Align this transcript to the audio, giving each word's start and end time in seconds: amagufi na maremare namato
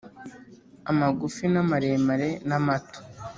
amagufi 0.91 1.43
na 1.53 1.61
maremare 1.69 2.29
namato 2.47 2.99